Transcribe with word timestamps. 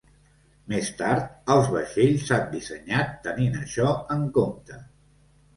Més 0.71 0.87
tard, 1.01 1.27
els 1.55 1.69
vaixells 1.75 2.25
s'han 2.29 2.49
dissenyat 2.55 3.13
tenint 3.29 3.61
això 3.63 3.93
en 4.17 4.25
compte. 4.39 4.83